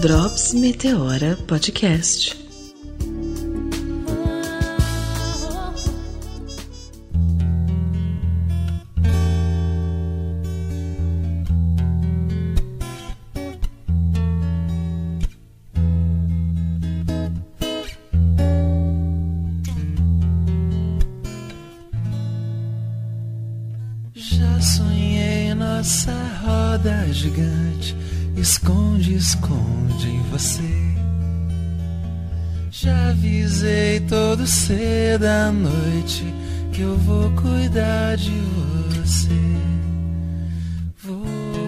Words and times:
Drops 0.00 0.54
Meteora 0.54 1.36
Podcast. 1.48 2.36
Já 24.14 24.60
sonhei 24.60 25.54
nossa 25.54 26.12
roda 26.42 27.12
gigante, 27.12 27.96
esconde, 28.40 29.14
esconde 29.14 30.08
em 30.08 30.22
você. 30.30 30.62
Já 32.70 33.10
avisei 33.10 34.00
todo 34.00 34.46
cedo 34.46 35.24
à 35.24 35.50
noite 35.50 36.24
que 36.72 36.82
eu 36.82 36.96
vou 36.98 37.30
cuidar 37.32 38.16
de 38.16 38.30
você. 38.30 39.28
Vou 41.02 41.24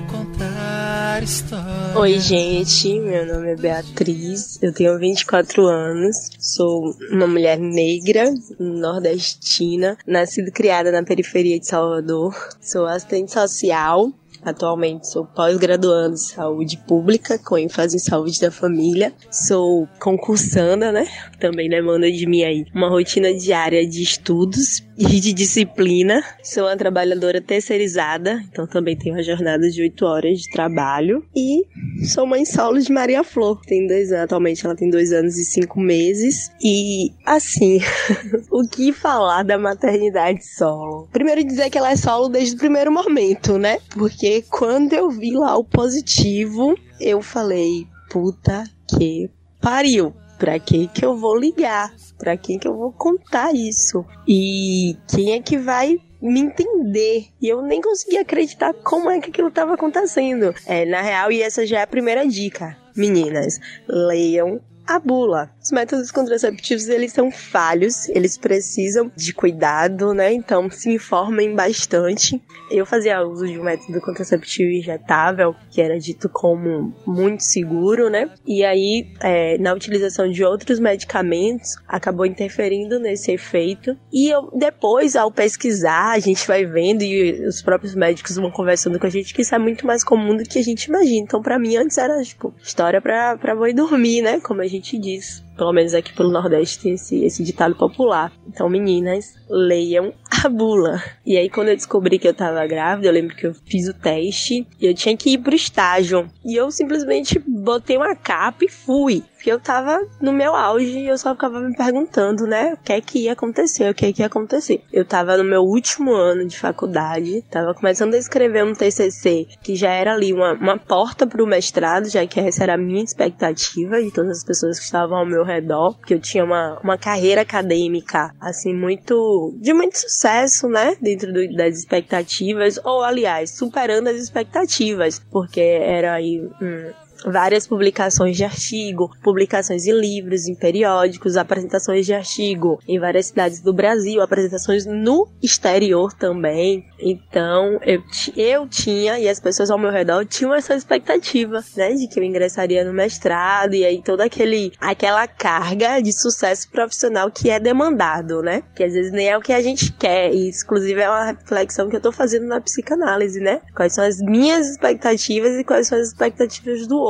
contar 0.09 1.23
histórias. 1.23 1.97
Oi, 1.97 2.20
gente. 2.20 3.00
Meu 3.00 3.27
nome 3.27 3.52
é 3.52 3.56
Beatriz. 3.56 4.62
Eu 4.62 4.73
tenho 4.73 4.98
24 4.98 5.66
anos. 5.66 6.30
Sou 6.39 6.95
uma 7.11 7.27
mulher 7.27 7.59
negra, 7.59 8.33
nordestina, 8.59 9.98
nascida 10.06 10.48
e 10.48 10.52
criada 10.52 10.92
na 10.92 11.02
periferia 11.02 11.59
de 11.59 11.66
Salvador. 11.66 12.34
Sou 12.61 12.87
assistente 12.87 13.33
social. 13.33 14.12
Atualmente 14.42 15.08
sou 15.08 15.26
pós-graduando 15.26 16.14
em 16.14 16.18
saúde 16.18 16.78
pública, 16.78 17.38
com 17.38 17.58
ênfase 17.58 17.96
em 17.96 18.00
saúde 18.00 18.40
da 18.40 18.50
família. 18.50 19.12
Sou 19.30 19.86
concursanda, 20.00 20.91
né? 20.91 21.06
Também 21.38 21.69
demanda 21.69 22.10
de 22.10 22.27
mim 22.27 22.42
aí 22.42 22.64
uma 22.74 22.88
rotina 22.88 23.32
diária 23.34 23.86
de 23.86 24.02
estudos 24.02 24.80
e 25.01 25.19
de 25.19 25.33
disciplina. 25.33 26.23
Sou 26.43 26.65
uma 26.65 26.77
trabalhadora 26.77 27.41
terceirizada, 27.41 28.43
então 28.51 28.67
também 28.67 28.95
tenho 28.95 29.15
uma 29.15 29.23
jornada 29.23 29.70
de 29.70 29.81
8 29.81 30.05
horas 30.05 30.41
de 30.41 30.51
trabalho. 30.51 31.25
E 31.34 31.65
sou 32.06 32.27
mãe 32.27 32.45
solo 32.45 32.79
de 32.79 32.93
Maria 32.93 33.25
Flor. 33.25 33.62
Tem 33.62 33.87
dois 33.87 34.12
anos, 34.12 34.25
atualmente 34.25 34.67
ela 34.67 34.77
tem 34.77 34.91
dois 34.91 35.11
anos 35.11 35.39
e 35.39 35.45
cinco 35.45 35.81
meses. 35.81 36.51
E 36.62 37.12
assim, 37.25 37.81
o 38.53 38.69
que 38.69 38.93
falar 38.93 39.43
da 39.43 39.56
maternidade 39.56 40.45
solo? 40.45 41.09
Primeiro 41.11 41.43
dizer 41.43 41.71
que 41.71 41.78
ela 41.78 41.93
é 41.93 41.97
solo 41.97 42.28
desde 42.28 42.56
o 42.56 42.59
primeiro 42.59 42.93
momento, 42.93 43.56
né? 43.56 43.78
Porque 43.95 44.45
quando 44.51 44.93
eu 44.93 45.09
vi 45.11 45.31
lá 45.31 45.56
o 45.56 45.65
positivo, 45.65 46.75
eu 47.01 47.23
falei, 47.23 47.87
puta 48.11 48.65
que 48.87 49.31
pariu. 49.62 50.12
Pra 50.41 50.58
quem 50.58 50.88
que 50.88 51.05
eu 51.05 51.14
vou 51.19 51.36
ligar? 51.36 51.94
Pra 52.19 52.34
quem 52.34 52.58
que 52.58 52.66
eu 52.66 52.74
vou 52.74 52.91
contar 52.91 53.55
isso? 53.55 54.06
E 54.27 54.97
quem 55.06 55.34
é 55.34 55.42
que 55.42 55.58
vai 55.58 55.98
me 56.20 56.41
entender. 56.41 57.27
E 57.38 57.47
eu 57.47 57.60
nem 57.60 57.78
conseguia 57.82 58.22
acreditar 58.22 58.72
como 58.72 59.10
é 59.10 59.20
que 59.20 59.28
aquilo 59.28 59.48
estava 59.48 59.74
acontecendo. 59.74 60.55
É, 60.64 60.86
na 60.86 61.02
real, 61.02 61.30
e 61.30 61.42
essa 61.42 61.66
já 61.66 61.80
é 61.80 61.82
a 61.82 61.86
primeira 61.86 62.27
dica. 62.27 62.74
Meninas, 62.97 63.60
leiam 63.86 64.62
a 64.86 64.98
bula. 64.98 65.50
Os 65.70 65.72
métodos 65.72 66.10
contraceptivos, 66.10 66.88
eles 66.88 67.12
são 67.12 67.30
falhos, 67.30 68.08
eles 68.08 68.36
precisam 68.36 69.08
de 69.14 69.32
cuidado, 69.32 70.12
né? 70.12 70.32
Então, 70.32 70.68
se 70.68 70.90
informem 70.90 71.54
bastante. 71.54 72.42
Eu 72.68 72.84
fazia 72.84 73.22
uso 73.22 73.46
de 73.46 73.56
um 73.56 73.62
método 73.62 74.00
contraceptivo 74.00 74.68
injetável, 74.68 75.54
que 75.70 75.80
era 75.80 75.96
dito 75.96 76.28
como 76.28 76.92
muito 77.06 77.44
seguro, 77.44 78.10
né? 78.10 78.28
E 78.44 78.64
aí, 78.64 79.12
é, 79.20 79.58
na 79.58 79.72
utilização 79.72 80.28
de 80.28 80.42
outros 80.42 80.80
medicamentos, 80.80 81.76
acabou 81.86 82.26
interferindo 82.26 82.98
nesse 82.98 83.30
efeito. 83.30 83.97
E 84.12 84.28
eu, 84.28 84.50
depois, 84.53 85.14
ao 85.14 85.30
pesquisar, 85.30 86.10
a 86.10 86.19
gente 86.19 86.48
vai 86.48 86.66
vendo 86.66 87.03
e 87.03 87.47
os 87.47 87.62
próprios 87.62 87.94
médicos 87.94 88.34
vão 88.34 88.50
conversando 88.50 88.98
com 88.98 89.06
a 89.06 89.10
gente 89.10 89.32
que 89.32 89.42
isso 89.42 89.54
é 89.54 89.59
muito 89.59 89.86
mais 89.86 90.03
comum 90.03 90.36
do 90.36 90.42
que 90.42 90.59
a 90.59 90.64
gente 90.64 90.86
imagina. 90.86 91.22
Então, 91.22 91.41
para 91.41 91.60
mim, 91.60 91.76
antes 91.76 91.97
era, 91.97 92.20
tipo, 92.25 92.53
história 92.60 93.00
pra, 93.00 93.38
pra 93.38 93.54
boi 93.54 93.72
dormir, 93.72 94.20
né? 94.20 94.41
Como 94.41 94.60
a 94.60 94.66
gente 94.66 94.98
diz. 94.98 95.48
Pelo 95.60 95.75
menos 95.75 95.93
aqui 95.93 96.10
pelo 96.15 96.31
Nordeste 96.31 96.81
tem 96.81 96.94
esse, 96.94 97.22
esse 97.22 97.43
ditado 97.43 97.75
popular. 97.75 98.32
Então, 98.48 98.66
meninas, 98.66 99.34
leiam 99.47 100.10
a 100.43 100.48
bula. 100.48 101.03
E 101.26 101.37
aí, 101.37 101.50
quando 101.50 101.69
eu 101.69 101.76
descobri 101.76 102.19
que 102.19 102.26
eu 102.26 102.32
tava 102.32 102.66
grávida, 102.66 103.09
eu 103.09 103.12
lembro 103.12 103.37
que 103.37 103.47
eu 103.47 103.53
fiz 103.53 103.87
o 103.87 103.93
teste 103.93 104.66
e 104.81 104.87
eu 104.87 104.94
tinha 104.94 105.15
que 105.15 105.34
ir 105.34 105.38
pro 105.38 105.54
estágio. 105.54 106.31
E 106.43 106.56
eu 106.56 106.71
simplesmente 106.71 107.38
botei 107.38 107.98
uma 107.98 108.16
capa 108.16 108.65
e 108.65 108.71
fui. 108.71 109.22
Porque 109.41 109.51
eu 109.51 109.59
tava 109.59 110.06
no 110.21 110.34
meu 110.34 110.55
auge 110.55 110.99
e 110.99 111.09
eu 111.09 111.17
só 111.17 111.33
ficava 111.33 111.61
me 111.61 111.75
perguntando, 111.75 112.47
né? 112.47 112.75
O 112.75 112.77
que 112.77 112.93
é 112.93 113.01
que 113.01 113.21
ia 113.21 113.33
acontecer, 113.33 113.89
o 113.89 113.95
que 113.95 114.05
é 114.05 114.12
que 114.12 114.21
ia 114.21 114.27
acontecer. 114.27 114.84
Eu 114.93 115.03
tava 115.03 115.34
no 115.39 115.45
meu 115.45 115.62
último 115.62 116.12
ano 116.12 116.47
de 116.47 116.59
faculdade, 116.59 117.41
tava 117.51 117.73
começando 117.73 118.12
a 118.12 118.19
escrever 118.19 118.62
um 118.62 118.75
TCC, 118.75 119.49
que 119.62 119.75
já 119.75 119.93
era 119.93 120.12
ali 120.12 120.34
uma, 120.34 120.53
uma 120.53 120.78
porta 120.78 121.27
pro 121.27 121.47
mestrado, 121.47 122.11
já 122.11 122.27
que 122.27 122.39
essa 122.39 122.65
era 122.65 122.75
a 122.75 122.77
minha 122.77 123.03
expectativa 123.03 124.03
de 124.03 124.11
todas 124.11 124.37
as 124.37 124.45
pessoas 124.45 124.78
que 124.78 124.84
estavam 124.84 125.17
ao 125.17 125.25
meu 125.25 125.43
redor, 125.43 125.99
que 126.01 126.12
eu 126.12 126.21
tinha 126.21 126.45
uma, 126.45 126.78
uma 126.84 126.99
carreira 126.99 127.41
acadêmica, 127.41 128.34
assim, 128.39 128.75
muito, 128.75 129.57
de 129.59 129.72
muito 129.72 129.97
sucesso, 129.99 130.69
né? 130.69 130.99
Dentro 131.01 131.33
do, 131.33 131.57
das 131.57 131.78
expectativas, 131.78 132.78
ou 132.84 133.03
aliás, 133.03 133.57
superando 133.57 134.09
as 134.09 134.17
expectativas, 134.17 135.19
porque 135.31 135.61
era 135.62 136.12
aí, 136.12 136.47
hum, 136.61 136.91
várias 137.25 137.66
publicações 137.66 138.36
de 138.36 138.44
artigo, 138.44 139.10
publicações 139.22 139.86
em 139.86 139.92
livros, 139.92 140.47
em 140.47 140.54
periódicos, 140.54 141.36
apresentações 141.36 142.06
de 142.06 142.14
artigo 142.14 142.81
em 142.86 142.98
várias 142.98 143.26
cidades 143.26 143.60
do 143.60 143.72
Brasil, 143.72 144.20
apresentações 144.20 144.86
no 144.86 145.28
exterior 145.42 146.12
também. 146.12 146.84
Então, 146.98 147.78
eu, 147.82 148.03
eu 148.36 148.69
tinha, 148.69 149.19
e 149.19 149.28
as 149.28 149.41
pessoas 149.41 149.70
ao 149.70 149.78
meu 149.78 149.91
redor 149.91 150.25
tinham 150.25 150.54
essa 150.54 150.75
expectativa, 150.75 151.64
né, 151.76 151.92
de 151.94 152.09
que 152.09 152.19
eu 152.19 152.25
ingressaria 152.25 152.84
no 152.84 152.92
mestrado, 152.92 153.75
e 153.75 153.84
aí 153.84 154.03
toda 154.03 154.25
aquele, 154.25 154.72
aquela 154.80 155.26
carga 155.26 156.00
de 156.00 156.12
sucesso 156.12 156.70
profissional 156.70 157.30
que 157.30 157.50
é 157.50 157.59
demandado, 157.59 158.42
né, 158.42 158.62
que 158.75 158.84
às 158.84 158.92
vezes 158.92 159.12
nem 159.12 159.28
é 159.28 159.36
o 159.36 159.41
que 159.41 159.53
a 159.53 159.62
gente 159.62 159.92
quer, 159.92 160.32
e 160.32 160.50
inclusive 160.50 161.00
é 161.00 161.09
uma 161.09 161.25
reflexão 161.25 161.88
que 161.88 161.97
eu 161.97 162.00
tô 162.00 162.12
fazendo 162.12 162.47
na 162.47 162.60
psicanálise, 162.60 163.41
né, 163.41 163.60
quais 163.75 163.94
são 163.94 164.04
as 164.04 164.19
minhas 164.19 164.69
expectativas 164.69 165.56
e 165.56 165.64
quais 165.64 165.86
são 165.86 165.98
as 165.98 166.09
expectativas 166.09 166.86
do 166.86 166.98
outro 166.98 167.09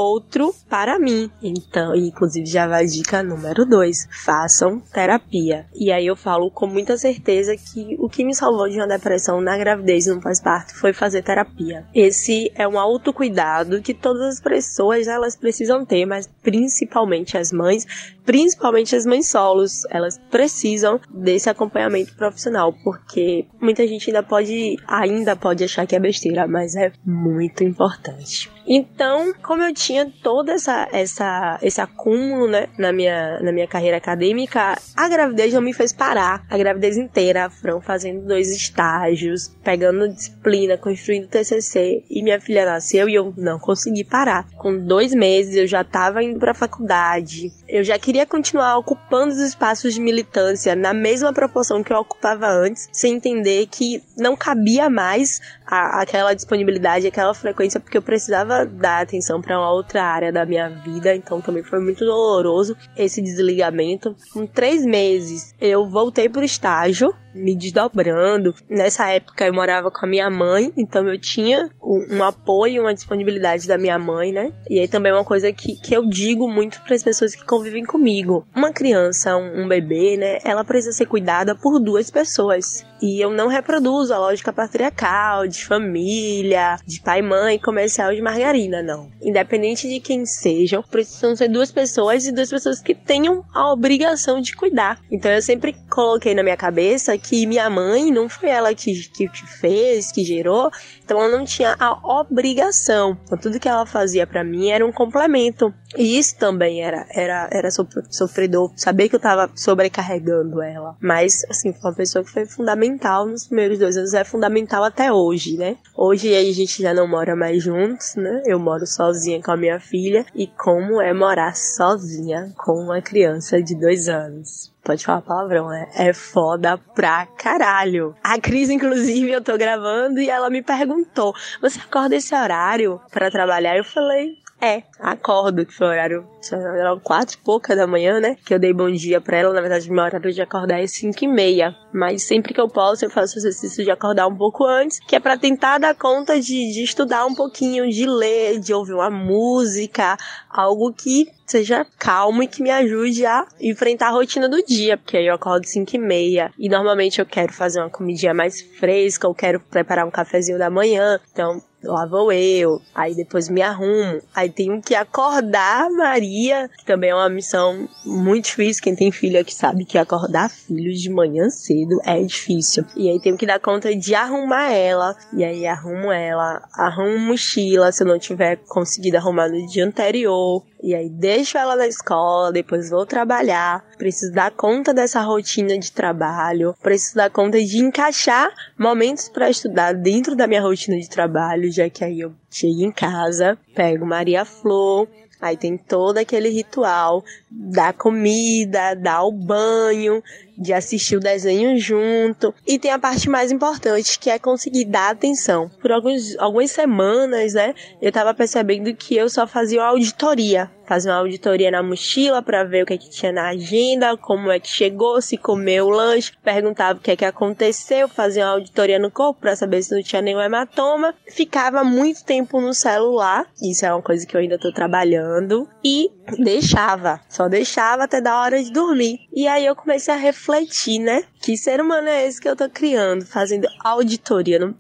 para 0.69 0.99
mim. 0.99 1.31
Então, 1.43 1.95
inclusive 1.95 2.47
já 2.47 2.67
vai 2.67 2.87
dica 2.87 3.23
número 3.23 3.67
2, 3.67 4.09
façam 4.25 4.81
terapia. 4.81 5.67
E 5.75 5.93
aí 5.93 6.07
eu 6.07 6.17
falo 6.17 6.51
com 6.51 6.67
muita 6.67 6.97
certeza 6.97 7.55
que 7.57 7.97
o 7.99 8.09
que 8.09 8.25
me 8.25 8.35
salvou 8.35 8.69
de 8.69 8.77
uma 8.79 8.87
depressão 8.87 9.41
na 9.41 9.59
gravidez 9.59 10.07
e 10.07 10.11
no 10.11 10.21
pós-parto 10.21 10.75
foi 10.75 10.93
fazer 10.93 11.23
terapia. 11.23 11.85
Esse 11.95 12.51
é 12.55 12.67
um 12.67 12.79
autocuidado 12.79 13.83
que 13.83 13.93
todas 13.93 14.23
as 14.23 14.41
pessoas 14.41 15.07
elas 15.07 15.37
precisam 15.37 15.85
ter, 15.85 16.07
mas 16.07 16.29
principalmente 16.43 17.37
as 17.37 17.53
mães, 17.53 17.87
principalmente 18.31 18.95
as 18.95 19.05
mães 19.05 19.29
solos, 19.29 19.83
elas 19.91 20.17
precisam 20.31 21.01
desse 21.13 21.51
acompanhamento 21.51 22.15
profissional, 22.15 22.73
porque 22.85 23.45
muita 23.61 23.85
gente 23.89 24.09
ainda 24.09 24.23
pode 24.23 24.77
ainda 24.87 25.35
pode 25.35 25.65
achar 25.65 25.85
que 25.85 25.97
é 25.97 25.99
besteira, 25.99 26.47
mas 26.47 26.77
é 26.77 26.93
muito 27.05 27.65
importante. 27.65 28.49
Então, 28.73 29.35
como 29.43 29.65
eu 29.65 29.75
tinha 29.75 30.09
toda 30.23 30.53
essa, 30.53 30.89
essa 30.93 31.59
esse 31.61 31.81
acúmulo, 31.81 32.47
né, 32.47 32.69
na 32.79 32.93
minha, 32.93 33.41
na 33.41 33.51
minha 33.51 33.67
carreira 33.67 33.97
acadêmica, 33.97 34.79
a 34.97 35.09
gravidez 35.09 35.53
não 35.53 35.61
me 35.61 35.73
fez 35.73 35.93
parar. 35.93 36.47
A 36.49 36.57
gravidez 36.57 36.97
inteira, 36.97 37.51
foram 37.51 37.81
fazendo 37.81 38.25
dois 38.25 38.49
estágios, 38.55 39.49
pegando 39.65 40.09
disciplina, 40.09 40.77
construindo 40.77 41.27
TCC, 41.27 42.05
e 42.09 42.23
minha 42.23 42.41
filha 42.41 42.65
nasceu 42.65 43.09
e 43.09 43.15
eu 43.17 43.35
não 43.37 43.59
consegui 43.59 44.05
parar. 44.05 44.47
Com 44.61 44.77
dois 44.77 45.15
meses 45.15 45.55
eu 45.55 45.67
já 45.67 45.81
estava 45.81 46.23
indo 46.23 46.39
para 46.39 46.51
a 46.51 46.55
faculdade, 46.55 47.51
eu 47.67 47.83
já 47.83 47.99
queria 47.99 48.27
continuar 48.27 48.77
ocupando 48.77 49.33
os 49.33 49.39
espaços 49.39 49.95
de 49.95 50.01
militância 50.03 50.77
na 50.77 50.93
mesma 50.93 51.33
proporção 51.33 51.83
que 51.83 51.91
eu 51.91 51.97
ocupava 51.97 52.47
antes, 52.47 52.87
sem 52.93 53.15
entender 53.15 53.67
que 53.69 54.03
não 54.19 54.37
cabia 54.37 54.91
mais 54.91 55.41
a, 55.67 56.03
aquela 56.03 56.35
disponibilidade, 56.35 57.07
aquela 57.07 57.33
frequência, 57.33 57.81
porque 57.81 57.97
eu 57.97 58.03
precisava 58.03 58.67
dar 58.67 59.01
atenção 59.01 59.41
para 59.41 59.59
uma 59.59 59.73
outra 59.73 60.05
área 60.05 60.31
da 60.31 60.45
minha 60.45 60.69
vida, 60.69 61.15
então 61.15 61.41
também 61.41 61.63
foi 61.63 61.81
muito 61.81 62.05
doloroso 62.05 62.77
esse 62.95 63.23
desligamento. 63.23 64.15
Com 64.31 64.47
três 64.47 64.85
meses, 64.85 65.55
eu 65.59 65.89
voltei 65.89 66.29
pro 66.29 66.45
estágio, 66.45 67.15
me 67.35 67.55
desdobrando. 67.55 68.55
Nessa 68.69 69.09
época 69.09 69.47
eu 69.47 69.53
morava 69.53 69.91
com 69.91 70.05
a 70.05 70.09
minha 70.09 70.31
mãe, 70.31 70.73
então 70.77 71.09
eu 71.09 71.19
tinha 71.19 71.71
um, 71.83 72.17
um 72.17 72.25
apoio, 72.25 72.83
uma 72.83 72.95
disponibilidade 72.95 73.67
da 73.67 73.79
minha 73.79 73.99
mãe, 73.99 74.33
né? 74.33 74.53
E 74.69 74.79
aí 74.79 74.89
também 74.89 75.13
uma 75.13 75.25
coisa 75.25 75.53
que, 75.53 75.77
que 75.81 75.95
eu 75.95 76.07
digo 76.07 76.49
muito 76.49 76.81
para 76.83 76.95
as 76.95 77.03
pessoas 77.03 77.35
que 77.35 77.45
convivem 77.45 77.85
comigo. 77.85 78.47
Uma 78.55 78.73
criança, 78.73 79.37
um, 79.37 79.65
um 79.65 79.69
bebê, 79.69 80.17
né? 80.17 80.39
Ela 80.45 80.65
precisa 80.65 80.93
ser 80.93 81.07
cuidada 81.07 81.55
por 81.55 81.79
duas 81.79 82.11
pessoas. 82.11 82.85
E 83.01 83.21
eu 83.21 83.31
não 83.31 83.49
reproduzo 83.49 84.13
a 84.13 84.19
lógica 84.19 84.53
patriarcal, 84.53 85.47
de 85.47 85.65
família, 85.65 86.77
de 86.87 87.01
pai 87.01 87.21
e 87.21 87.23
mãe, 87.23 87.59
comercial 87.59 88.15
de 88.15 88.21
margarina, 88.21 88.83
não. 88.83 89.11
Independente 89.23 89.89
de 89.89 90.01
quem 90.01 90.27
sejam, 90.27 90.83
precisam 90.83 91.35
ser 91.35 91.49
duas 91.49 91.71
pessoas 91.71 92.27
e 92.27 92.33
duas 92.33 92.51
pessoas 92.51 92.81
que 92.81 92.95
tenham 92.95 93.45
a 93.55 93.73
obrigação 93.73 94.41
de 94.41 94.55
cuidar. 94.55 95.01
Então 95.11 95.31
eu 95.31 95.41
sempre 95.41 95.75
coloquei 95.89 96.35
na 96.35 96.43
minha 96.43 96.57
cabeça 96.57 97.17
que 97.17 97.47
minha 97.47 97.71
mãe 97.71 98.11
não 98.11 98.29
foi 98.29 98.51
ela 98.51 98.75
que, 98.75 98.93
que, 99.09 99.29
fez, 99.47 100.13
que 100.13 100.23
gerou, 100.23 100.71
então 101.03 101.19
ela 101.19 101.37
não 101.37 101.45
tinha 101.45 101.75
a 101.79 102.21
obrigação. 102.21 103.17
Então 103.25 103.39
tudo 103.39 103.59
que 103.59 103.69
ela 103.69 103.87
fazia 103.87 104.27
para 104.27 104.45
mim 104.45 104.69
era 104.69 104.85
um 104.85 104.93
complemento. 104.93 105.73
E 105.97 106.19
isso 106.19 106.37
também 106.37 106.83
era, 106.83 107.07
era, 107.11 107.49
era 107.51 107.69
sofredor, 108.11 108.73
saber 108.77 109.09
que 109.09 109.17
eu 109.17 109.21
tava 109.21 109.51
sobrecarregando 109.57 110.63
ela. 110.63 110.97
Mas, 111.01 111.45
assim, 111.51 111.73
foi 111.73 111.91
uma 111.91 111.97
pessoa 111.97 112.25
que 112.25 112.31
foi 112.31 112.47
fundamental 112.47 112.90
nos 113.27 113.47
primeiros 113.47 113.79
dois 113.79 113.97
anos, 113.97 114.15
é 114.15 114.25
fundamental 114.25 114.83
até 114.85 115.13
hoje, 115.13 115.57
né? 115.57 115.77
Hoje 115.97 116.35
a 116.35 116.53
gente 116.53 116.83
já 116.83 116.95
não 116.95 117.07
mora 117.07 117.37
mais 117.37 117.63
juntos, 117.63 118.17
né? 118.17 118.43
Eu 118.47 118.59
moro 118.59 118.87
sozinha 118.87 119.43
com 119.43 119.51
a 119.51 119.57
minha 119.57 119.79
filha. 119.79 120.25
E 120.35 120.47
como 120.47 121.01
é 121.01 121.13
morar 121.13 121.55
sozinha 121.57 122.53
com 122.57 122.73
uma 122.73 123.01
criança 123.01 123.63
de 123.63 123.75
dois 123.75 124.09
anos? 124.09 124.71
Pode 124.83 125.05
falar 125.05 125.21
palavrão, 125.21 125.69
né? 125.69 125.89
É 125.95 126.13
foda 126.13 126.79
pra 126.79 127.27
caralho. 127.27 128.15
A 128.25 128.41
Cris, 128.41 128.71
inclusive, 128.71 129.31
eu 129.31 129.43
tô 129.43 129.57
gravando 129.59 130.21
e 130.21 130.31
ela 130.31 130.49
me 130.49 130.63
perguntou: 130.63 131.35
Você 131.61 131.79
acorda 131.79 132.17
esse 132.17 132.35
horário 132.35 132.99
para 133.11 133.31
trabalhar? 133.31 133.77
Eu 133.77 133.85
falei: 133.85 134.39
é, 134.61 134.83
acordo, 134.99 135.65
que 135.65 135.73
foi 135.73 135.87
o 135.87 135.91
horário, 135.91 136.29
eram 136.53 137.01
quatro 137.01 137.37
e 137.37 137.45
pouca 137.45 137.75
da 137.75 137.87
manhã, 137.87 138.21
né? 138.21 138.37
Que 138.45 138.53
eu 138.53 138.59
dei 138.59 138.73
bom 138.73 138.91
dia 138.91 139.21
pra 139.21 139.39
ela. 139.39 139.55
Na 139.55 139.61
verdade, 139.61 139.91
meu 139.91 140.05
horário 140.05 140.33
de 140.33 140.43
acordar 140.43 140.83
é 140.83 140.87
cinco 140.87 141.25
e 141.25 141.29
meia. 141.29 141.75
Mas 141.93 142.25
sempre 142.25 142.53
que 142.53 142.61
eu 142.61 142.69
posso, 142.69 143.05
eu 143.05 143.11
faço 143.11 143.37
o 143.37 143.39
exercício 143.39 143.83
de 143.83 143.91
acordar 143.91 144.27
um 144.27 144.37
pouco 144.37 144.65
antes, 144.65 145.01
que 145.01 145.17
é 145.17 145.21
para 145.21 145.39
tentar 145.39 145.79
dar 145.79 145.95
conta 145.95 146.39
de, 146.39 146.73
de 146.73 146.83
estudar 146.83 147.25
um 147.25 147.35
pouquinho, 147.35 147.89
de 147.89 148.07
ler, 148.07 148.59
de 148.61 148.75
ouvir 148.75 148.93
uma 148.93 149.11
música, 149.11 150.17
algo 150.51 150.93
que 150.93 151.27
seja 151.47 151.85
calmo 151.99 152.43
e 152.43 152.47
que 152.47 152.63
me 152.63 152.71
ajude 152.71 153.27
a 153.27 153.47
enfrentar 153.61 154.09
a 154.09 154.13
rotina 154.13 154.49
do 154.49 154.63
dia, 154.63 154.97
porque 154.97 155.17
aí 155.17 155.27
eu 155.27 155.35
acordo 155.35 155.67
5 155.67 155.97
e 155.97 155.99
meia 155.99 156.53
e 156.57 156.69
normalmente 156.69 157.19
eu 157.19 157.27
quero 157.27 157.53
fazer 157.53 157.81
uma 157.81 157.91
comidinha 157.91 158.33
mais 158.33 158.61
fresca, 158.61 159.27
eu 159.27 159.35
quero 159.35 159.59
preparar 159.59 160.07
um 160.07 160.11
cafezinho 160.13 160.59
da 160.59 160.71
manhã, 160.71 161.19
então 161.33 161.61
lá 161.83 162.07
vou 162.07 162.33
eu, 162.33 162.81
aí 162.95 163.15
depois 163.15 163.49
me 163.49 163.63
arrumo, 163.63 164.21
aí 164.35 164.51
tenho 164.51 164.81
que 164.83 164.95
acordar 164.95 165.91
Maria, 165.91 166.69
que 166.79 166.85
também 166.85 167.11
é 167.11 167.15
uma 167.15 167.29
missão 167.29 167.89
muito 168.05 168.47
difícil, 168.47 168.83
quem 168.83 168.95
tem 168.95 169.11
filho 169.11 169.41
aqui 169.41 169.55
sabe 169.55 169.85
que 169.85 169.99
acordar 169.99 170.51
filhos 170.51 171.01
de 171.01 171.11
manhã 171.11 171.49
cedo 171.49 172.01
é 172.05 172.23
difícil, 172.23 172.85
e 172.97 173.09
aí 173.09 173.21
tenho 173.21 173.37
que 173.37 173.47
dar 173.47 173.61
conta 173.61 173.95
de 173.95 174.15
arrumar 174.15 174.73
ela, 174.73 175.17
e 175.33 175.45
aí 175.45 175.67
arrumo 175.67 176.11
ela, 176.11 176.63
arrumo 176.75 177.19
mochila 177.19 177.91
se 177.93 178.03
eu 178.03 178.07
não 178.07 178.19
tiver 178.19 178.57
conseguido 178.69 179.17
arrumar 179.17 179.49
no 179.49 179.67
dia 179.67 179.87
anterior, 179.87 180.63
e 180.83 180.95
aí 180.95 181.09
deixo 181.09 181.59
ela 181.59 181.77
na 181.77 181.87
escola, 181.87 182.53
depois 182.53 182.91
vou 182.91 183.05
trabalhar, 183.05 183.85
preciso 183.99 184.33
dar 184.33 184.51
conta 184.51 184.95
dessa 184.95 185.21
rotina 185.21 185.79
de 185.79 185.93
trabalho, 185.93 186.75
preciso 186.83 187.17
dar 187.17 187.31
conta 187.31 187.63
de 187.63 187.79
encaixar 187.79 188.51
momentos 188.79 189.29
para 189.29 189.51
estudar 189.51 189.93
dentro 189.93 190.35
da 190.35 190.47
minha 190.47 190.63
rotina 190.63 190.99
de 190.99 191.09
trabalho, 191.09 191.71
já 191.71 191.89
que 191.91 192.05
aí 192.05 192.21
eu 192.21 192.33
chego 192.51 192.83
em 192.83 192.93
casa, 192.93 193.59
pego 193.75 194.07
Maria 194.07 194.45
Flor, 194.45 195.07
Aí 195.41 195.57
tem 195.57 195.79
todo 195.79 196.19
aquele 196.19 196.51
ritual 196.51 197.25
da 197.51 197.95
comida, 197.95 198.95
dar 198.95 199.23
o 199.23 199.33
banho, 199.33 200.23
de 200.61 200.75
assistir 200.75 201.17
o 201.17 201.21
desenho 201.21 201.79
junto. 201.79 202.55
E 202.67 202.79
tem 202.79 202.91
a 202.91 202.99
parte 202.99 203.29
mais 203.31 203.51
importante, 203.51 204.19
que 204.19 204.29
é 204.29 204.39
conseguir 204.39 204.85
dar 204.85 205.11
atenção. 205.11 205.71
Por 205.81 205.91
alguns, 205.91 206.37
algumas 206.39 206.71
semanas, 206.71 207.55
né, 207.55 207.75
eu 208.03 208.13
tava 208.13 208.35
percebendo 208.35 208.95
que 208.95 209.17
eu 209.17 209.31
só 209.31 209.47
fazia 209.47 209.81
uma 209.81 209.89
auditoria. 209.89 210.71
Fazia 210.87 211.13
uma 211.13 211.19
auditoria 211.19 211.71
na 211.71 211.85
mochila 211.85 212.43
para 212.43 212.65
ver 212.65 212.83
o 212.83 212.87
que, 212.87 212.95
é 212.95 212.99
que 212.99 213.09
tinha 213.09 213.31
na 213.31 213.49
agenda, 213.51 214.17
como 214.17 214.51
é 214.51 214.59
que 214.59 214.69
chegou, 214.69 215.23
se 215.23 215.37
comeu 215.37 215.87
o 215.87 215.91
lanche, 215.91 216.33
perguntava 216.43 216.99
o 216.99 217.01
que 217.01 217.13
é 217.13 217.17
que 217.17 217.25
aconteceu, 217.25 218.09
fazia 218.09 218.45
uma 218.45 218.55
auditoria 218.55 218.99
no 218.99 219.09
corpo 219.09 219.41
para 219.41 219.55
saber 219.55 219.85
se 219.85 219.95
não 219.95 220.03
tinha 220.03 220.21
nenhum 220.21 220.41
hematoma. 220.41 221.15
Ficava 221.29 221.85
muito 221.85 222.25
tempo 222.25 222.61
no 222.61 222.75
celular, 222.75 223.47
isso 223.63 223.87
é 223.87 223.95
uma 223.95 224.03
coisa 224.03 224.27
que 224.27 224.37
eu 224.37 224.41
ainda 224.41 224.59
tô 224.59 224.73
trabalhando, 224.73 225.69
e 225.85 226.11
deixava, 226.37 227.21
só 227.29 227.49
deixava 227.49 228.05
até 228.05 228.21
da 228.21 228.41
hora 228.41 228.61
de 228.61 228.73
dormir. 228.73 229.21
E 229.33 229.47
aí 229.47 229.65
eu 229.65 229.77
comecei 229.77 230.13
a 230.13 230.17
refletir 230.17 230.50
refletir, 230.51 230.99
né? 230.99 231.25
Que 231.41 231.57
ser 231.57 231.81
humano 231.81 232.09
é 232.09 232.27
esse 232.27 232.41
que 232.41 232.49
eu 232.49 232.57
tô 232.57 232.69
criando, 232.69 233.25
fazendo 233.25 233.69
auditoria. 233.81 234.59
Não, 234.59 234.75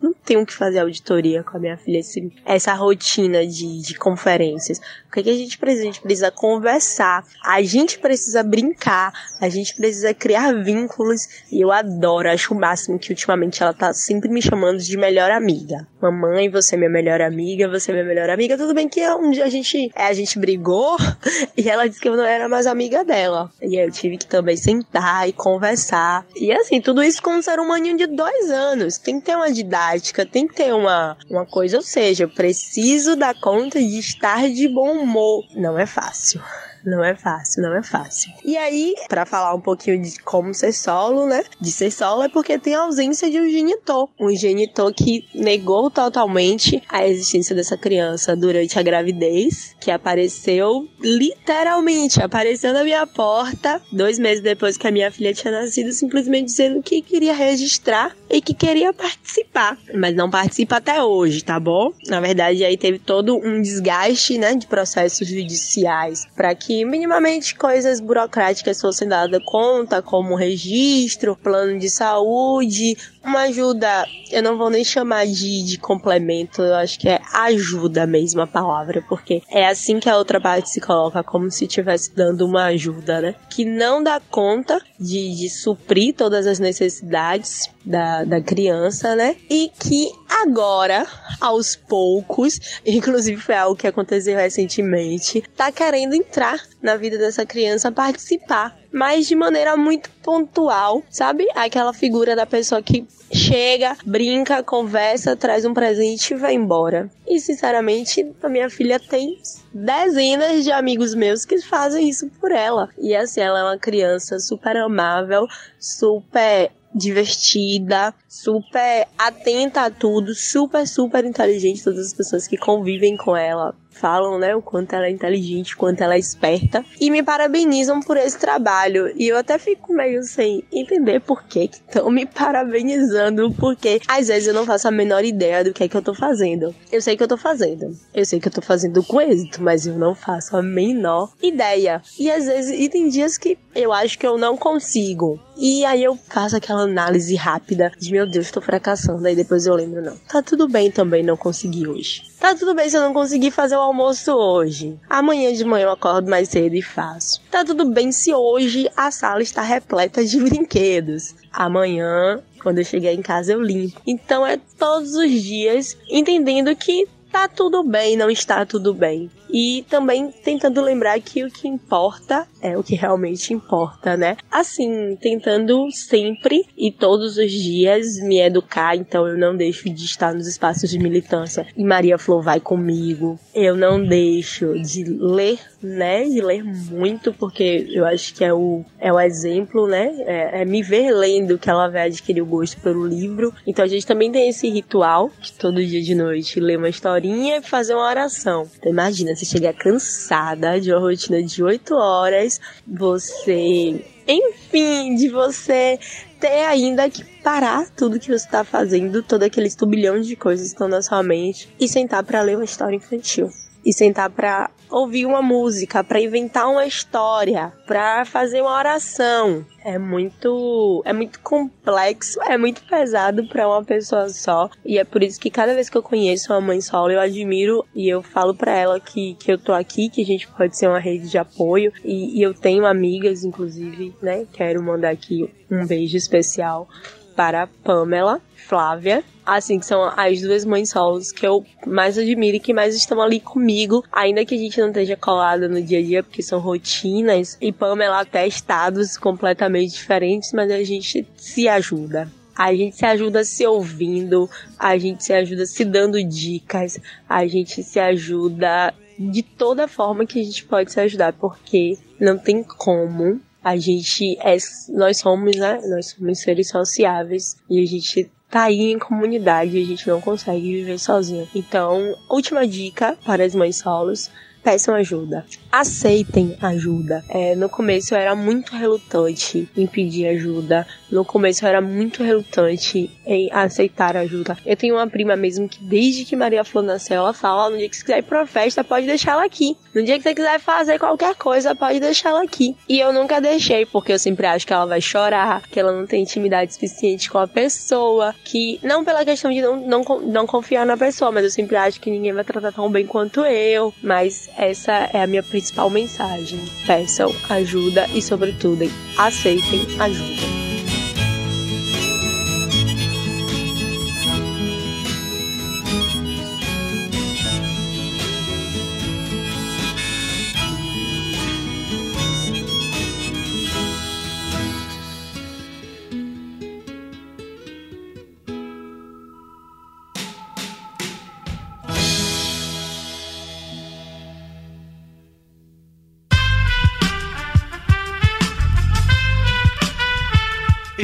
não 0.00 0.12
tenho 0.12 0.46
que 0.46 0.54
fazer 0.54 0.78
auditoria 0.78 1.42
com 1.42 1.56
a 1.56 1.60
minha 1.60 1.76
filha, 1.76 1.98
esse, 1.98 2.32
essa 2.44 2.72
rotina 2.72 3.46
de, 3.46 3.82
de 3.82 3.94
conferências. 3.94 4.78
O 5.08 5.12
que, 5.12 5.20
é 5.20 5.22
que 5.24 5.30
a 5.30 5.36
gente 5.36 5.58
precisa? 5.58 5.82
A 5.82 5.86
gente 5.86 6.00
precisa 6.00 6.30
conversar, 6.30 7.24
a 7.44 7.62
gente 7.62 7.98
precisa 7.98 8.42
brincar, 8.42 9.12
a 9.40 9.48
gente 9.48 9.74
precisa 9.74 10.14
criar 10.14 10.52
vínculos. 10.62 11.44
E 11.50 11.60
eu 11.60 11.72
adoro, 11.72 12.30
acho 12.30 12.54
o 12.54 12.58
máximo 12.58 12.98
que 12.98 13.10
ultimamente 13.10 13.62
ela 13.62 13.74
tá 13.74 13.92
sempre 13.92 14.28
me 14.28 14.40
chamando 14.40 14.78
de 14.78 14.96
melhor 14.96 15.30
amiga. 15.30 15.86
Mamãe, 16.00 16.48
você 16.48 16.76
é 16.76 16.78
minha 16.78 16.90
melhor 16.90 17.20
amiga, 17.20 17.68
você 17.68 17.90
é 17.90 17.94
minha 17.94 18.06
melhor 18.06 18.30
amiga. 18.30 18.56
Tudo 18.56 18.72
bem 18.72 18.88
que 18.88 19.06
um 19.14 19.30
dia 19.30 19.44
a 19.44 19.50
gente, 19.50 19.90
é, 19.94 20.06
a 20.06 20.12
gente 20.12 20.38
brigou 20.38 20.96
e 21.56 21.68
ela 21.68 21.88
disse 21.88 22.00
que 22.00 22.08
eu 22.08 22.16
não 22.16 22.24
era 22.24 22.48
mais 22.48 22.66
amiga 22.66 23.04
dela. 23.04 23.50
E 23.60 23.76
eu 23.76 23.90
tive 23.90 24.16
que 24.16 24.26
também 24.26 24.56
sentar 24.56 25.28
e 25.28 25.32
conversar. 25.32 26.24
E 26.36 26.52
assim, 26.52 26.80
tudo 26.80 27.02
isso 27.02 27.20
com 27.22 27.32
um 27.32 27.42
ser 27.42 27.58
humano 27.58 27.96
de 27.96 28.06
dois 28.06 28.50
anos. 28.50 28.98
Tem 28.98 29.18
que 29.18 29.26
ter 29.26 29.34
uma 29.34 29.49
didática, 29.52 30.26
tem 30.26 30.46
que 30.46 30.54
ter 30.54 30.74
uma, 30.74 31.16
uma 31.28 31.46
coisa. 31.46 31.76
Ou 31.76 31.82
seja, 31.82 32.24
eu 32.24 32.28
preciso 32.28 33.16
dar 33.16 33.34
conta 33.40 33.78
de 33.78 33.98
estar 33.98 34.48
de 34.48 34.68
bom 34.68 35.02
humor. 35.02 35.44
Não 35.54 35.78
é 35.78 35.86
fácil. 35.86 36.40
Não 36.84 37.04
é 37.04 37.14
fácil, 37.14 37.62
não 37.62 37.74
é 37.74 37.82
fácil. 37.82 38.32
E 38.44 38.56
aí, 38.56 38.94
para 39.08 39.26
falar 39.26 39.54
um 39.54 39.60
pouquinho 39.60 40.00
de 40.00 40.18
como 40.22 40.54
ser 40.54 40.72
solo, 40.72 41.26
né? 41.26 41.42
De 41.60 41.70
ser 41.70 41.90
solo 41.90 42.22
é 42.22 42.28
porque 42.28 42.58
tem 42.58 42.74
a 42.74 42.82
ausência 42.82 43.30
de 43.30 43.38
um 43.40 43.48
genitor. 43.48 44.08
Um 44.18 44.34
genitor 44.34 44.92
que 44.94 45.26
negou 45.34 45.90
totalmente 45.90 46.82
a 46.88 47.06
existência 47.06 47.54
dessa 47.54 47.76
criança 47.76 48.34
durante 48.34 48.78
a 48.78 48.82
gravidez, 48.82 49.74
que 49.80 49.90
apareceu 49.90 50.88
literalmente, 51.00 52.22
apareceu 52.22 52.72
na 52.72 52.84
minha 52.84 53.06
porta 53.06 53.80
dois 53.92 54.18
meses 54.18 54.42
depois 54.42 54.76
que 54.76 54.86
a 54.86 54.90
minha 54.90 55.10
filha 55.10 55.34
tinha 55.34 55.52
nascido, 55.52 55.92
simplesmente 55.92 56.46
dizendo 56.46 56.82
que 56.82 57.02
queria 57.02 57.34
registrar 57.34 58.14
e 58.28 58.40
que 58.40 58.54
queria 58.54 58.92
participar. 58.92 59.76
Mas 59.94 60.14
não 60.14 60.30
participa 60.30 60.76
até 60.76 61.02
hoje, 61.02 61.42
tá 61.42 61.58
bom? 61.58 61.92
Na 62.06 62.20
verdade, 62.20 62.64
aí 62.64 62.76
teve 62.76 62.98
todo 62.98 63.36
um 63.36 63.60
desgaste, 63.60 64.38
né, 64.38 64.54
de 64.54 64.66
processos 64.66 65.26
judiciais 65.26 66.26
para 66.34 66.54
que 66.54 66.69
que 66.70 66.84
minimamente 66.84 67.56
coisas 67.56 67.98
burocráticas 67.98 68.80
fossem 68.80 69.08
dadas 69.08 69.42
conta, 69.44 70.00
como 70.00 70.36
registro, 70.36 71.34
plano 71.34 71.76
de 71.80 71.90
saúde, 71.90 72.96
uma 73.24 73.40
ajuda, 73.40 74.06
eu 74.30 74.40
não 74.40 74.56
vou 74.56 74.70
nem 74.70 74.84
chamar 74.84 75.26
de, 75.26 75.64
de 75.64 75.76
complemento, 75.78 76.62
eu 76.62 76.76
acho 76.76 76.96
que 77.00 77.08
é 77.08 77.20
ajuda 77.34 78.06
mesmo 78.06 78.40
a 78.40 78.46
palavra, 78.46 79.04
porque 79.08 79.42
é 79.50 79.66
assim 79.66 79.98
que 79.98 80.08
a 80.08 80.16
outra 80.16 80.40
parte 80.40 80.70
se 80.70 80.80
coloca, 80.80 81.24
como 81.24 81.50
se 81.50 81.64
estivesse 81.64 82.14
dando 82.14 82.46
uma 82.46 82.66
ajuda, 82.66 83.20
né? 83.20 83.34
Que 83.50 83.64
não 83.64 84.00
dá 84.00 84.20
conta 84.30 84.80
de, 84.96 85.34
de 85.34 85.50
suprir 85.50 86.14
todas 86.14 86.46
as 86.46 86.60
necessidades 86.60 87.68
da, 87.84 88.24
da 88.24 88.40
criança, 88.40 89.16
né? 89.16 89.36
E 89.48 89.70
que 89.78 90.10
agora, 90.28 91.06
aos 91.40 91.74
poucos, 91.76 92.60
inclusive 92.84 93.40
foi 93.40 93.54
algo 93.54 93.76
que 93.76 93.86
aconteceu 93.86 94.36
recentemente, 94.36 95.42
tá 95.56 95.72
querendo 95.72 96.14
entrar 96.14 96.60
na 96.82 96.96
vida 96.96 97.18
dessa 97.18 97.44
criança, 97.44 97.92
participar, 97.92 98.78
mas 98.92 99.26
de 99.26 99.34
maneira 99.34 99.76
muito 99.76 100.10
pontual, 100.22 101.02
sabe? 101.10 101.46
Aquela 101.54 101.92
figura 101.92 102.34
da 102.34 102.46
pessoa 102.46 102.82
que 102.82 103.06
chega, 103.32 103.96
brinca, 104.04 104.62
conversa, 104.62 105.36
traz 105.36 105.64
um 105.64 105.72
presente 105.72 106.34
e 106.34 106.36
vai 106.36 106.54
embora. 106.54 107.08
E 107.26 107.38
sinceramente, 107.38 108.26
a 108.42 108.48
minha 108.48 108.68
filha 108.68 108.98
tem 108.98 109.40
dezenas 109.72 110.64
de 110.64 110.72
amigos 110.72 111.14
meus 111.14 111.44
que 111.44 111.60
fazem 111.60 112.08
isso 112.08 112.28
por 112.40 112.50
ela. 112.50 112.88
E 112.98 113.14
assim, 113.14 113.40
ela 113.40 113.60
é 113.60 113.62
uma 113.62 113.78
criança 113.78 114.38
super 114.40 114.76
amável, 114.76 115.46
super 115.78 116.72
divertida, 116.94 118.14
super 118.28 119.06
atenta 119.18 119.82
a 119.82 119.90
tudo, 119.90 120.34
super, 120.34 120.86
super 120.86 121.24
inteligente. 121.24 121.84
Todas 121.84 122.06
as 122.06 122.14
pessoas 122.14 122.46
que 122.46 122.56
convivem 122.56 123.16
com 123.16 123.36
ela 123.36 123.74
falam, 123.90 124.38
né, 124.38 124.54
o 124.54 124.62
quanto 124.62 124.94
ela 124.94 125.06
é 125.06 125.10
inteligente, 125.10 125.74
o 125.74 125.76
quanto 125.76 126.00
ela 126.02 126.14
é 126.14 126.18
esperta 126.18 126.84
e 127.00 127.10
me 127.10 127.22
parabenizam 127.22 128.00
por 128.00 128.16
esse 128.16 128.38
trabalho. 128.38 129.12
E 129.16 129.28
eu 129.28 129.36
até 129.36 129.58
fico 129.58 129.92
meio 129.92 130.22
sem 130.22 130.64
entender 130.72 131.20
por 131.20 131.42
que 131.44 131.64
estão 131.64 132.10
me 132.10 132.24
parabenizando, 132.24 133.52
porque 133.52 134.00
às 134.08 134.28
vezes 134.28 134.48
eu 134.48 134.54
não 134.54 134.64
faço 134.64 134.88
a 134.88 134.90
menor 134.90 135.24
ideia 135.24 135.64
do 135.64 135.72
que 135.72 135.84
é 135.84 135.88
que 135.88 135.96
eu 135.96 136.02
tô 136.02 136.14
fazendo. 136.14 136.74
Eu 136.90 137.02
sei 137.02 137.16
que 137.16 137.22
eu 137.22 137.28
tô 137.28 137.36
fazendo. 137.36 137.96
Eu 138.14 138.24
sei 138.24 138.40
que 138.40 138.48
eu 138.48 138.52
tô 138.52 138.62
fazendo 138.62 139.02
com 139.02 139.20
êxito, 139.20 139.62
mas 139.62 139.86
eu 139.86 139.96
não 139.96 140.14
faço 140.14 140.56
a 140.56 140.62
menor 140.62 141.32
ideia. 141.42 142.02
E 142.18 142.30
às 142.30 142.46
vezes, 142.46 142.78
e 142.78 142.88
tem 142.88 143.08
dias 143.08 143.36
que 143.36 143.58
eu 143.74 143.92
acho 143.92 144.18
que 144.18 144.26
eu 144.26 144.38
não 144.38 144.56
consigo. 144.56 145.38
E 145.56 145.84
aí 145.84 146.02
eu 146.02 146.18
faço 146.28 146.56
aquela 146.56 146.82
análise 146.82 147.34
rápida 147.34 147.92
de 147.98 148.10
meu 148.12 148.26
Deus, 148.26 148.50
tô 148.50 148.60
fracassando. 148.60 149.26
Aí 149.26 149.36
depois 149.36 149.66
eu 149.66 149.74
lembro, 149.74 150.02
não. 150.02 150.16
Tá 150.28 150.42
tudo 150.42 150.68
bem 150.68 150.90
também 150.90 151.22
não 151.22 151.36
conseguir 151.36 151.86
hoje. 151.86 152.29
Tá 152.40 152.54
tudo 152.54 152.74
bem 152.74 152.88
se 152.88 152.96
eu 152.96 153.02
não 153.02 153.12
conseguir 153.12 153.50
fazer 153.50 153.76
o 153.76 153.80
almoço 153.80 154.32
hoje. 154.32 154.98
Amanhã 155.10 155.52
de 155.52 155.62
manhã 155.62 155.84
eu 155.84 155.90
acordo 155.90 156.30
mais 156.30 156.48
cedo 156.48 156.74
e 156.74 156.80
faço. 156.80 157.38
Tá 157.50 157.62
tudo 157.62 157.84
bem 157.84 158.10
se 158.10 158.32
hoje 158.32 158.90
a 158.96 159.10
sala 159.10 159.42
está 159.42 159.60
repleta 159.60 160.24
de 160.24 160.40
brinquedos. 160.40 161.34
Amanhã, 161.52 162.40
quando 162.62 162.78
eu 162.78 162.84
chegar 162.84 163.12
em 163.12 163.20
casa, 163.20 163.52
eu 163.52 163.60
limpo. 163.60 164.00
Então 164.06 164.46
é 164.46 164.58
todos 164.78 165.14
os 165.14 165.30
dias 165.30 165.98
entendendo 166.08 166.74
que 166.74 167.06
tá 167.30 167.46
tudo 167.46 167.84
bem, 167.84 168.16
não 168.16 168.30
está 168.30 168.64
tudo 168.64 168.94
bem. 168.94 169.30
E 169.52 169.84
também 169.88 170.30
tentando 170.30 170.80
lembrar 170.80 171.20
que 171.20 171.44
o 171.44 171.50
que 171.50 171.68
importa 171.68 172.46
é 172.62 172.76
o 172.76 172.82
que 172.82 172.94
realmente 172.94 173.52
importa, 173.52 174.16
né? 174.16 174.36
Assim, 174.50 175.16
tentando 175.20 175.90
sempre 175.90 176.64
e 176.76 176.90
todos 176.92 177.36
os 177.36 177.50
dias 177.50 178.20
me 178.22 178.40
educar, 178.40 178.96
então 178.96 179.26
eu 179.26 179.36
não 179.36 179.56
deixo 179.56 179.88
de 179.90 180.04
estar 180.04 180.34
nos 180.34 180.46
espaços 180.46 180.90
de 180.90 180.98
militância. 180.98 181.66
E 181.76 181.84
Maria 181.84 182.18
Flor 182.18 182.42
vai 182.42 182.60
comigo. 182.60 183.38
Eu 183.54 183.76
não 183.76 184.04
deixo 184.04 184.78
de 184.80 185.04
ler, 185.04 185.58
né? 185.82 186.24
De 186.24 186.40
ler 186.40 186.62
muito, 186.62 187.32
porque 187.32 187.88
eu 187.90 188.04
acho 188.04 188.34
que 188.34 188.44
é 188.44 188.52
o, 188.52 188.84
é 188.98 189.12
o 189.12 189.18
exemplo, 189.18 189.86
né? 189.86 190.14
É, 190.26 190.62
é 190.62 190.64
me 190.64 190.82
ver 190.82 191.10
lendo 191.12 191.58
que 191.58 191.70
ela 191.70 191.88
vai 191.88 192.06
adquirir 192.06 192.42
o 192.42 192.46
gosto 192.46 192.80
pelo 192.80 193.06
livro. 193.06 193.52
Então 193.66 193.84
a 193.84 193.88
gente 193.88 194.06
também 194.06 194.30
tem 194.30 194.48
esse 194.48 194.68
ritual, 194.68 195.30
que 195.40 195.52
todo 195.52 195.84
dia 195.84 196.02
de 196.02 196.14
noite 196.14 196.60
lê 196.60 196.76
uma 196.76 196.88
historinha 196.88 197.58
e 197.58 197.62
fazer 197.62 197.94
uma 197.94 198.08
oração. 198.08 198.68
Então 198.78 198.92
imagina, 198.92 199.32
você 199.40 199.46
chegar 199.46 199.72
cansada 199.72 200.80
de 200.80 200.92
uma 200.92 201.00
rotina 201.00 201.42
de 201.42 201.62
8 201.62 201.94
horas, 201.94 202.60
você, 202.86 204.04
enfim, 204.28 205.14
de 205.14 205.28
você 205.28 205.98
ter 206.38 206.64
ainda 206.66 207.08
que 207.08 207.24
parar 207.42 207.88
tudo 207.90 208.20
que 208.20 208.28
você 208.28 208.44
está 208.44 208.64
fazendo, 208.64 209.22
todo 209.22 209.42
aquele 209.42 209.70
turbilhão 209.70 210.20
de 210.20 210.36
coisas 210.36 210.68
que 210.68 210.72
estão 210.74 210.88
na 210.88 211.02
sua 211.02 211.22
mente 211.22 211.68
e 211.78 211.88
sentar 211.88 212.22
para 212.22 212.42
ler 212.42 212.56
uma 212.56 212.64
história 212.64 212.96
infantil 212.96 213.50
e 213.84 213.92
sentar 213.92 214.30
para 214.30 214.70
ouvir 214.90 215.24
uma 215.24 215.40
música, 215.40 216.02
para 216.02 216.20
inventar 216.20 216.68
uma 216.68 216.84
história, 216.84 217.72
para 217.86 218.24
fazer 218.24 218.60
uma 218.60 218.76
oração. 218.76 219.64
É 219.82 219.98
muito, 219.98 221.02
é 221.06 221.12
muito 221.12 221.40
complexo, 221.40 222.40
é 222.42 222.58
muito 222.58 222.82
pesado 222.82 223.46
para 223.48 223.66
uma 223.66 223.82
pessoa 223.82 224.28
só, 224.28 224.68
e 224.84 224.98
é 224.98 225.04
por 225.04 225.22
isso 225.22 225.40
que 225.40 225.48
cada 225.48 225.74
vez 225.74 225.88
que 225.88 225.96
eu 225.96 226.02
conheço 226.02 226.52
uma 226.52 226.60
mãe 226.60 226.80
solo, 226.80 227.12
eu 227.12 227.20
admiro 227.20 227.84
e 227.94 228.08
eu 228.08 228.22
falo 228.22 228.54
para 228.54 228.72
ela 228.72 229.00
que, 229.00 229.34
que 229.34 229.50
eu 229.50 229.56
tô 229.56 229.72
aqui, 229.72 230.10
que 230.10 230.20
a 230.22 230.26
gente 230.26 230.46
pode 230.48 230.76
ser 230.76 230.88
uma 230.88 230.98
rede 230.98 231.30
de 231.30 231.38
apoio, 231.38 231.92
e, 232.04 232.38
e 232.38 232.42
eu 232.42 232.52
tenho 232.52 232.84
amigas, 232.84 233.44
inclusive, 233.44 234.14
né? 234.20 234.46
Quero 234.52 234.82
mandar 234.82 235.10
aqui 235.10 235.48
um 235.70 235.86
beijo 235.86 236.16
especial 236.16 236.88
para 237.34 237.66
Pamela, 237.66 238.40
Flávia, 238.54 239.24
assim, 239.56 239.78
que 239.78 239.86
são 239.86 240.12
as 240.16 240.40
duas 240.40 240.64
mães 240.64 240.90
solos 240.90 241.32
que 241.32 241.46
eu 241.46 241.64
mais 241.86 242.16
admiro 242.16 242.56
e 242.56 242.60
que 242.60 242.72
mais 242.72 242.94
estão 242.94 243.20
ali 243.20 243.40
comigo, 243.40 244.04
ainda 244.12 244.44
que 244.44 244.54
a 244.54 244.58
gente 244.58 244.80
não 244.80 244.88
esteja 244.88 245.16
colada 245.16 245.68
no 245.68 245.82
dia 245.82 245.98
a 245.98 246.02
dia, 246.02 246.22
porque 246.22 246.42
são 246.42 246.58
rotinas, 246.58 247.56
e 247.60 247.72
Pamela 247.72 248.20
até 248.20 248.46
estados 248.46 249.16
completamente 249.16 249.92
diferentes, 249.92 250.52
mas 250.52 250.70
a 250.70 250.82
gente 250.84 251.26
se 251.36 251.68
ajuda. 251.68 252.30
A 252.56 252.74
gente 252.74 252.96
se 252.96 253.06
ajuda 253.06 253.42
se 253.42 253.66
ouvindo, 253.66 254.48
a 254.78 254.98
gente 254.98 255.24
se 255.24 255.32
ajuda 255.32 255.64
se 255.64 255.84
dando 255.84 256.22
dicas, 256.22 256.98
a 257.28 257.46
gente 257.46 257.82
se 257.82 257.98
ajuda 257.98 258.92
de 259.18 259.42
toda 259.42 259.88
forma 259.88 260.26
que 260.26 260.40
a 260.40 260.44
gente 260.44 260.64
pode 260.64 260.92
se 260.92 261.00
ajudar, 261.00 261.32
porque 261.32 261.96
não 262.18 262.38
tem 262.38 262.62
como 262.62 263.40
a 263.62 263.76
gente 263.76 264.38
é, 264.40 264.56
nós 264.88 265.18
somos, 265.18 265.56
né? 265.56 265.80
Nós 265.86 266.10
somos 266.10 266.40
seres 266.40 266.68
sociáveis 266.68 267.56
e 267.68 267.82
a 267.82 267.86
gente 267.86 268.30
tá 268.50 268.64
aí 268.64 268.90
em 268.90 268.98
comunidade, 268.98 269.80
a 269.80 269.84
gente 269.84 270.08
não 270.08 270.20
consegue 270.20 270.74
viver 270.74 270.98
sozinho. 270.98 271.48
Então, 271.54 272.16
última 272.28 272.66
dica 272.66 273.16
para 273.24 273.44
as 273.44 273.54
mães 273.54 273.76
solos 273.76 274.28
peçam 274.62 274.94
ajuda. 274.94 275.44
Aceitem 275.70 276.56
ajuda. 276.60 277.24
É, 277.28 277.54
no 277.54 277.68
começo 277.68 278.14
eu 278.14 278.18
era 278.18 278.34
muito 278.34 278.74
relutante 278.74 279.68
em 279.76 279.86
pedir 279.86 280.26
ajuda. 280.28 280.86
No 281.10 281.24
começo 281.24 281.64
eu 281.64 281.68
era 281.68 281.80
muito 281.80 282.22
relutante 282.22 283.10
em 283.26 283.50
aceitar 283.52 284.16
ajuda. 284.16 284.56
Eu 284.64 284.76
tenho 284.76 284.96
uma 284.96 285.06
prima 285.06 285.36
mesmo 285.36 285.68
que 285.68 285.82
desde 285.82 286.24
que 286.24 286.36
Maria 286.36 286.64
Flor 286.64 286.84
nasceu, 286.84 287.16
ela 287.16 287.32
fala, 287.32 287.70
no 287.70 287.78
dia 287.78 287.88
que 287.88 287.96
você 287.96 288.02
quiser 288.02 288.18
ir 288.18 288.22
pra 288.22 288.46
festa, 288.46 288.84
pode 288.84 289.06
deixar 289.06 289.32
ela 289.32 289.44
aqui. 289.44 289.76
No 289.94 290.02
dia 290.02 290.16
que 290.16 290.22
você 290.22 290.34
quiser 290.34 290.60
fazer 290.60 290.98
qualquer 290.98 291.34
coisa, 291.34 291.74
pode 291.74 292.00
deixar 292.00 292.30
ela 292.30 292.42
aqui. 292.42 292.76
E 292.88 292.98
eu 293.00 293.12
nunca 293.12 293.40
deixei, 293.40 293.86
porque 293.86 294.12
eu 294.12 294.18
sempre 294.18 294.46
acho 294.46 294.66
que 294.66 294.72
ela 294.72 294.86
vai 294.86 295.00
chorar, 295.00 295.62
que 295.68 295.80
ela 295.80 295.92
não 295.92 296.06
tem 296.06 296.22
intimidade 296.22 296.74
suficiente 296.74 297.30
com 297.30 297.38
a 297.38 297.48
pessoa, 297.48 298.34
que 298.44 298.78
não 298.82 299.04
pela 299.04 299.24
questão 299.24 299.50
de 299.50 299.60
não, 299.60 299.76
não, 299.76 300.02
não 300.20 300.46
confiar 300.46 300.84
na 300.84 300.96
pessoa, 300.96 301.32
mas 301.32 301.44
eu 301.44 301.50
sempre 301.50 301.76
acho 301.76 302.00
que 302.00 302.10
ninguém 302.10 302.32
vai 302.32 302.44
tratar 302.44 302.72
tão 302.72 302.90
bem 302.90 303.06
quanto 303.06 303.44
eu. 303.44 303.92
Mas 304.02 304.49
essa 304.56 304.92
é 305.12 305.22
a 305.22 305.26
minha 305.26 305.42
principal 305.42 305.90
mensagem. 305.90 306.60
Peçam 306.86 307.34
ajuda 307.48 308.06
e, 308.14 308.22
sobretudo, 308.22 308.84
aceitem 309.18 309.80
ajuda. 309.98 310.59